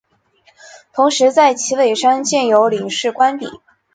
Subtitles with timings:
[0.93, 3.61] 同时在旗尾山建有领事官邸。